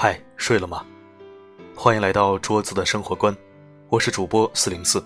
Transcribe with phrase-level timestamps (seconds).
[0.00, 0.86] 嗨，睡了吗？
[1.74, 3.36] 欢迎来到桌子的生活观，
[3.88, 5.04] 我是主播四零四。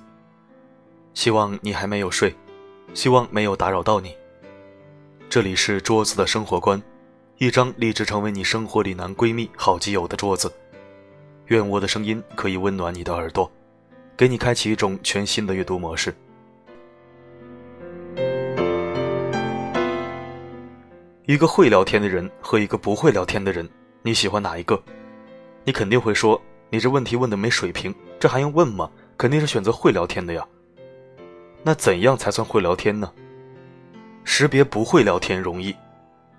[1.15, 2.37] 希望你还没有睡，
[2.93, 4.15] 希望没有打扰到你。
[5.31, 6.83] 这里是桌子的生活观，
[7.39, 10.53] 一张立志成为你生活里男闺蜜、好基友的桌子。
[11.47, 13.51] 愿我的声音可以温暖你的耳朵，
[14.15, 16.15] 给你开启一种全新的阅读模式。
[21.25, 23.67] 一个会聊天的人和一个不会聊天的人。
[24.05, 24.83] 你喜欢哪一个？
[25.65, 28.91] 你肯定会说，你这问题问的没水平，这还用问吗？
[29.17, 30.45] 肯定是选择会聊天的呀。
[31.63, 33.13] 那怎样才算会聊天呢？
[34.25, 35.73] 识别不会聊天容易，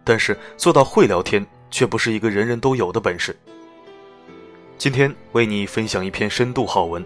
[0.03, 3.33] 但是做到会聊天却不是一个人人都有的本事。
[4.77, 7.01] 今天为你分享一篇深度好文，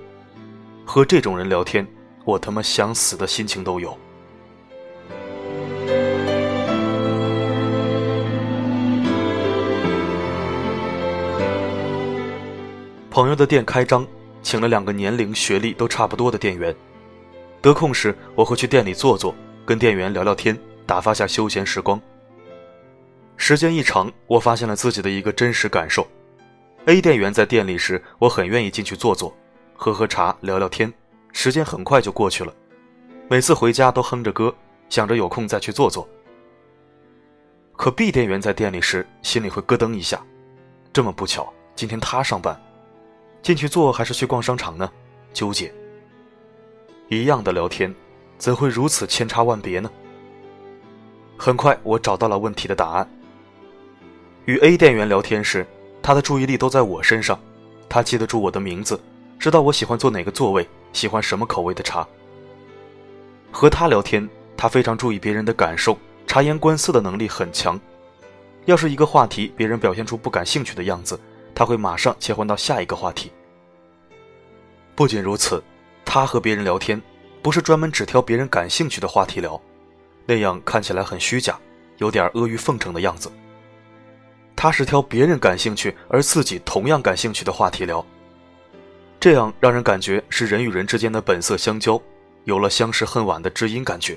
[0.84, 1.88] 和这种人聊天，
[2.26, 3.96] 我他妈想死的心情都有。
[13.18, 14.06] 朋友的店开张，
[14.44, 16.76] 请了两个年龄、学历都差不多的店员。
[17.64, 19.34] 得空时，我会去店里坐坐，
[19.66, 22.00] 跟店员聊聊天，打发下休闲时光。
[23.36, 26.08] 时间一长，我发现了自己的一个真实感受
[26.86, 29.36] ：A 店员在店里时，我很愿意进去坐坐，
[29.76, 30.94] 喝喝茶，聊聊天，
[31.34, 32.54] 时间很快就过去了。
[33.28, 34.54] 每次回家都哼着歌，
[34.90, 36.08] 想着有空再去坐坐。
[37.76, 40.24] 可 B 店员在店里时，心里会咯噔一下：
[40.94, 42.56] 这么不巧，今天他上班。
[43.42, 44.90] 进去坐还是去逛商场呢？
[45.34, 45.74] 纠结。
[47.10, 47.94] 一样的聊天，
[48.38, 49.90] 怎会如此千差万别呢？
[51.38, 53.10] 很快，我找到了问题的答案。
[54.46, 55.66] 与 A 店员聊天时，
[56.02, 57.40] 他的注意力都在我身上，
[57.88, 59.00] 他记得住我的名字，
[59.40, 62.06] 知道我喜欢坐哪个座位，喜欢什么口味的茶。
[63.52, 64.28] 和他聊天，
[64.58, 67.80] 他非常注意别人的感受，察言观色的能力很强。
[68.66, 71.18] 要是一个话题，别人表现出不感兴趣的样子。
[71.58, 73.32] 他会马上切换到下一个话题。
[74.94, 75.64] 不仅如此，
[76.06, 77.02] 他和别人聊天，
[77.42, 79.60] 不是专门只挑别人感兴趣的话题聊，
[80.28, 81.60] 那样看起来很虚假，
[81.98, 83.32] 有点阿谀奉承的样子。
[84.56, 88.06] 他是挑别人感兴趣而自己同样感兴趣的话题聊，
[89.20, 92.00] 这样让人感觉是人与人之间的本色相交，
[92.44, 94.16] 有了相识恨晚的知音感觉。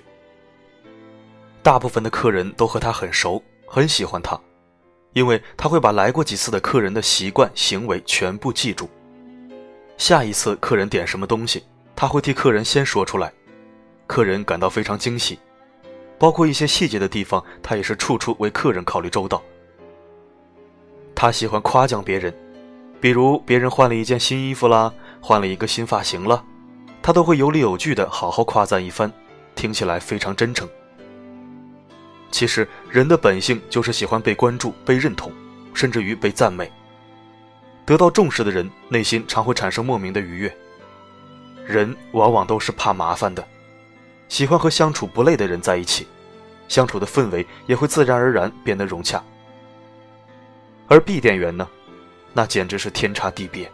[1.62, 4.38] 大部分的客人都和他很熟，很喜欢他。
[5.12, 8.88] 因为他会把来过几次的客人的习惯行为全部记住，
[9.97, 11.65] 下一次客人点什么东西，
[11.97, 13.32] 他会替客人先说出来，
[14.06, 15.38] 客人感到非常惊喜，
[16.19, 19.43] 包括一些细节的地方，他也是处处为客人考虑周到。
[21.15, 22.34] 他喜欢夸奖别人，
[23.00, 26.44] 比如别人换了一件新衣服啦，换了一个新发型了，
[27.03, 29.12] 他都会有理有据的好好夸赞一番，
[29.54, 30.69] 听起来非常真诚。
[32.30, 35.32] 其实，人的本性就是喜欢被关注、被认同，
[35.74, 36.70] 甚至于被赞美。
[37.84, 40.56] 得到重视的人，内心常会产生莫名的愉悦。
[41.66, 43.46] 人往往都是怕麻烦的，
[44.28, 46.06] 喜欢和相处不累的人在一起，
[46.68, 49.22] 相处的氛围也会自然而然变得融洽。
[50.86, 51.68] 而 B 店员呢，
[52.32, 53.70] 那简直是天差地别。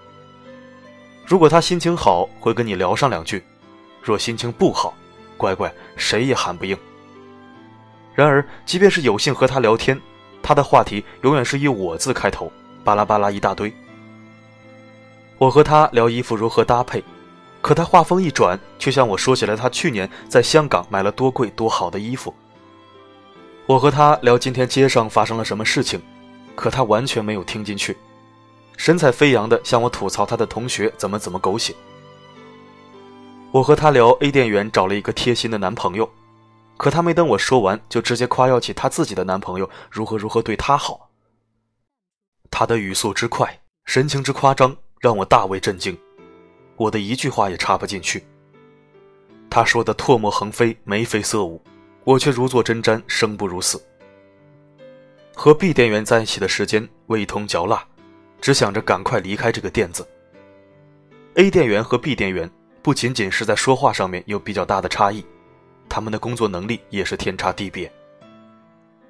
[1.26, 3.38] 如果他心情好，会跟你聊上两句；
[4.02, 4.94] 若心情不好，
[5.36, 6.76] 乖乖，谁也喊不应。
[8.16, 10.00] 然而，即便是有幸和他聊天，
[10.42, 12.50] 他的话题永远是以“我”字开头，
[12.82, 13.70] 巴拉巴拉一大堆。
[15.36, 17.04] 我和他聊衣服如何搭配，
[17.60, 22.34] 可他话锋一转，却向我说起了他去年在香港买了多贵多好的衣服。
[23.66, 26.00] 我和他聊今天街上发生了什么事情，
[26.54, 27.94] 可他完全没有听进去，
[28.78, 31.74] 神采飞扬的向我吐槽他的同学怎么怎么狗血。
[33.50, 36.08] 我和他聊 A 店员找了一个贴心的男朋友。
[36.76, 41.10] 可她没等我说完，就直接夸耀起她自己的男朋友如何如何对她好。
[42.50, 45.96] 她的语速之快，神情之夸张，让我大为震惊。
[46.76, 48.24] 我的一句话也插不进去。
[49.48, 51.62] 她说的唾沫横飞，眉飞色舞，
[52.04, 53.82] 我却如坐针毡，生不如死。
[55.34, 57.86] 和 B 店员在一起的时间味同嚼蜡，
[58.40, 60.06] 只想着赶快离开这个店子。
[61.34, 62.50] A 店员和 B 店员
[62.82, 65.24] 不仅仅是在说话上面有比较大的差异。
[65.96, 67.90] 他们的工作能力也是天差地别。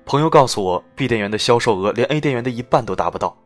[0.05, 3.37] 朋友告诉我，B 店员的销售额连 A 店员的一半都达不到。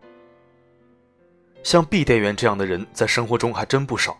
[1.63, 4.15] 像 B 店员这样的人在生活中还真不少。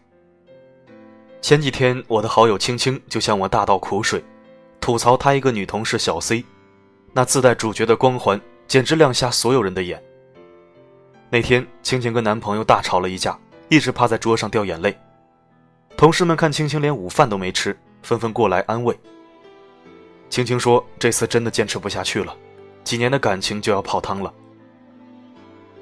[1.43, 4.25] 前几天，我的好友青青就向我大倒苦水，
[4.81, 6.43] 吐槽她一个女同事小 C，
[7.13, 10.03] 那自带主角的光环简直亮瞎所有人的眼。
[11.29, 13.39] 那天，青青跟男朋友大吵了一架，
[13.69, 14.99] 一直趴在桌上掉眼泪。
[15.95, 17.79] 同事们看青青连午饭都没吃。
[18.03, 18.99] 纷纷过来安慰。
[20.29, 22.37] 青青说：“这次真的坚持不下去了，
[22.85, 24.33] 几年的感情就要泡汤了。”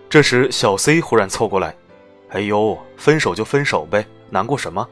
[0.08, 1.74] 这时，小 C 忽然凑过来
[2.30, 4.88] ：“哎呦，分手就分手呗，难过什么？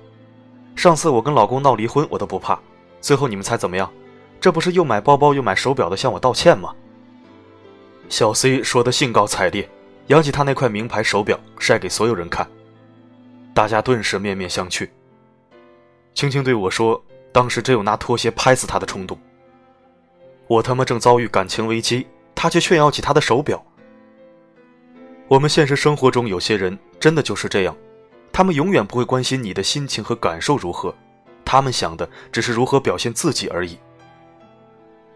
[0.74, 2.58] 上次我跟老公闹离婚，我都不怕。
[3.00, 3.90] 最后你们猜怎么样？
[4.38, 6.74] 这不是又买包包又买手表的向我道歉吗？”
[8.10, 9.66] 小 C 说的兴高采烈，
[10.08, 12.46] 扬起他那块名牌手表晒给所有人看，
[13.54, 14.86] 大家顿时面面相觑。
[16.14, 17.02] 青青对我说
[17.36, 19.18] ：“当时真有拿拖鞋拍死他的冲动。”
[20.48, 23.62] 我他妈正遭遇感情危机，他却炫耀起他的手表。
[25.28, 27.76] 我们现实生活中有些人真的就是这样，
[28.32, 30.94] 他们永远不会关心你的心情和感受如何，
[31.44, 33.78] 他们想的只是如何表现自己而已。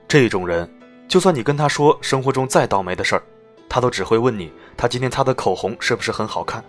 [0.06, 0.70] 这种人，
[1.08, 3.22] 就算你跟他说生活中再倒霉的事儿，
[3.66, 6.62] 他都只会问你他今天擦的口红是不是很好看。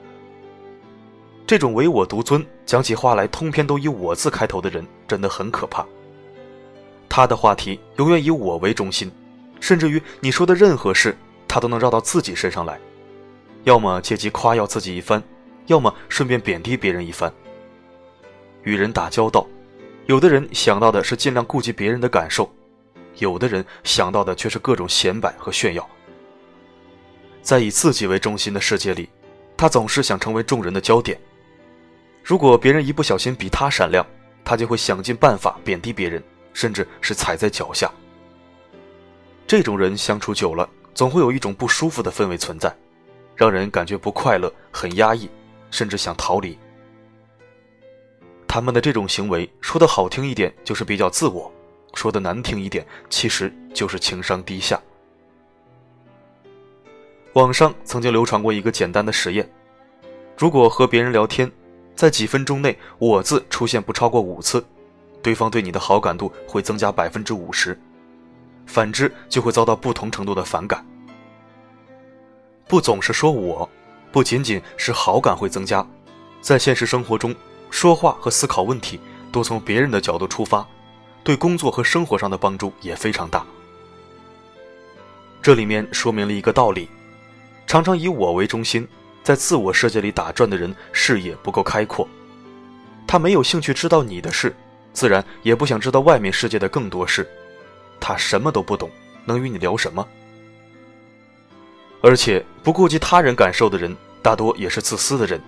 [1.46, 5.86] 这种唯我独尊、讲起话来通篇都以我字开头的人，真的很可怕。
[7.10, 9.12] 他的话题永远以我为中心，
[9.60, 11.18] 甚至于你说的任何事，
[11.48, 12.80] 他都能绕到自己身上来。
[13.66, 15.22] 要么借机夸耀自己一番，
[15.68, 17.32] 要么顺便贬低别人一番。
[18.64, 19.46] 与人打交道，
[20.06, 22.50] 有的人想到的是尽量顾及别人的感受，
[23.18, 25.86] 有的人想到的却是各种显摆和炫耀。
[27.42, 29.10] 在以自己为中心的世界里，
[29.58, 31.20] 他总是想成为众人的焦点。
[32.24, 34.06] 如果别人一不小心比他闪亮，
[34.44, 36.24] 他就会想尽办法贬低别人，
[36.54, 37.92] 甚至是踩在脚下。
[39.48, 42.74] 这种人相处久了，总会有一种不舒服的氛围存在。
[43.36, 45.28] 让人感觉不快乐，很压抑，
[45.72, 46.56] 甚至想逃离。
[48.48, 51.52] 他们的这种行为，说的好听一点就是比较自我，
[51.96, 54.80] 说的难听一点，其实就是情商低下。
[57.34, 59.50] 网上曾经流传过一个简单的实验：
[60.38, 61.52] 如果和别人聊天，
[62.02, 64.66] 在几分钟内“我”字出现不超过五次，
[65.22, 67.76] 对方对你的好感度会增加百分之五十；
[68.66, 70.84] 反之，就会遭到不同程度的反感。
[72.68, 73.70] 不总是说我，
[74.12, 75.88] 不仅仅是好感会增加，
[76.42, 77.36] 在现实生活中，
[77.70, 79.00] 说话和思考问题
[79.32, 80.68] 多从别人的角度出发，
[81.24, 83.46] 对工作和生活上的帮助也非常大。
[85.40, 86.90] 这里面说明了一个道理：
[87.68, 88.88] 常常以我为中心，
[89.24, 92.08] 在自我世界里打转的人，视野不够开阔，
[93.06, 94.56] 他没有兴趣知道你的事，
[94.94, 97.30] 自然也不想知道外面世界的更多事，
[98.00, 98.90] 他什么都不懂，
[99.26, 100.06] 能与你聊什么？
[102.02, 105.40] 而且不顾及他人感受的人，大多也是自私的人，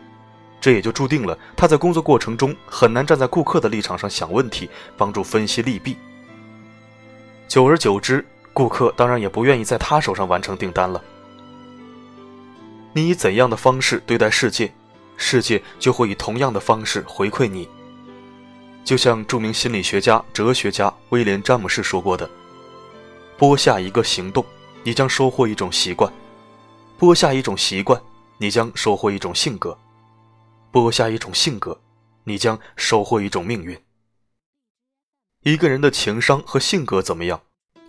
[0.61, 5.97] 这也就注定了他在工作过程中很难站在顾客的立场上想问题，帮助分析利弊。
[7.47, 8.23] 久而久之，
[8.53, 11.03] 顾客当然也不愿意在他手上完成订单了。
[12.93, 14.71] 你以怎样的方式对待世界，
[15.17, 17.67] 世界就会以同样的方式回馈你。
[18.85, 22.29] 就像著名心理学家、哲学家威廉·詹姆士说过的
[23.37, 24.45] ：“播下一个行动，
[24.83, 26.11] 你将收获一种习惯。”
[26.99, 27.99] 播下一种习惯，
[28.37, 29.75] 你将收获一种性格；
[30.71, 31.81] 播下一种性格，
[32.23, 33.77] 你将收获一种命运。
[35.41, 37.41] 一个人的情商和性格怎么样，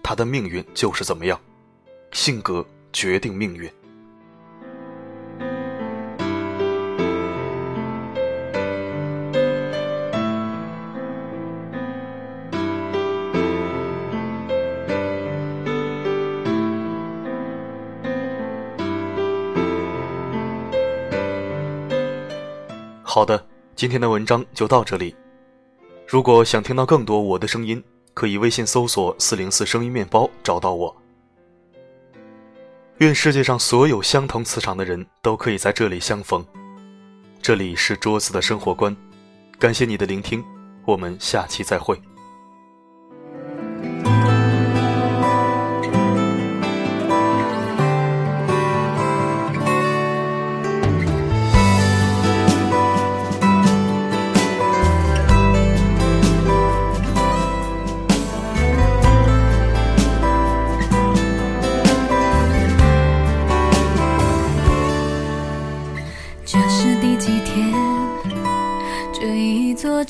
[0.03, 1.39] 他的命运就是怎么样。
[2.13, 3.71] 性格决定命运。
[23.15, 25.15] 好的，今天的文章就到这里。
[26.05, 27.81] 如果想听到更多我的声音，
[28.13, 30.97] 可以微信搜索“四零四声音面包”找到我。
[32.99, 36.45] 愿世界上所有相同磁场的人都可以在这里相逢。
[37.41, 38.97] 这里是桌子的生活观，
[39.61, 40.45] 感谢你的聆听，
[40.85, 41.97] 我们下期再会。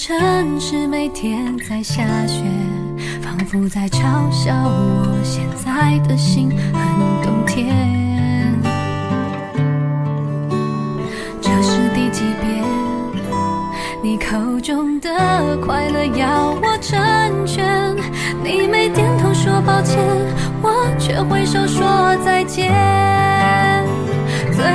[0.06, 2.42] 城市每天在下雪，
[3.23, 7.75] 仿佛在嘲笑我现在的心很冬天。
[11.40, 12.62] 这是第几遍？
[14.02, 17.96] 你口中的快乐要我成全，
[18.42, 19.99] 你没点头说抱歉，
[20.61, 22.70] 我却挥手说再见。
[24.52, 24.66] 最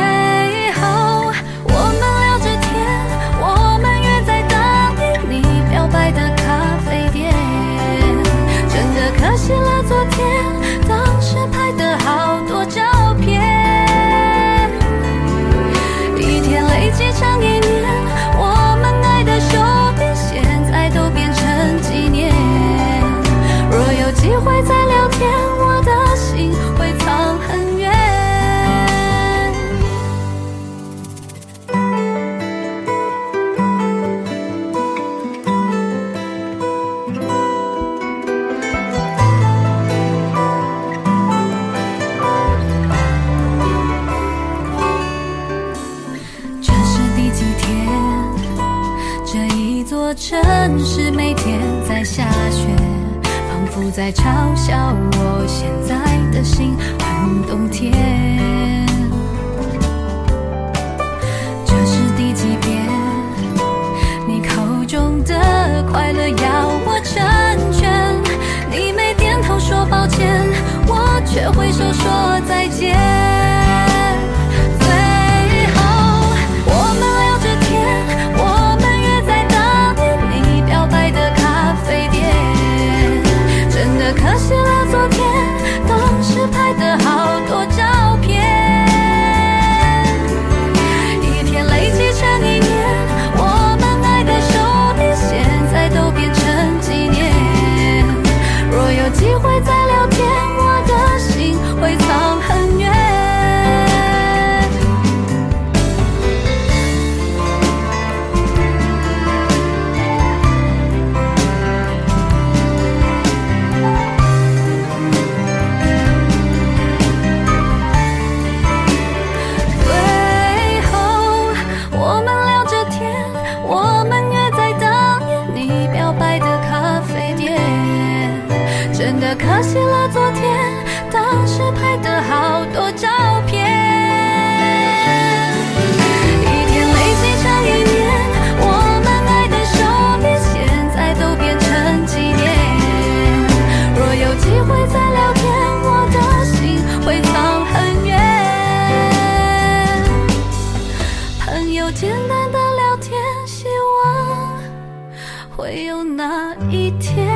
[156.72, 157.29] 一天。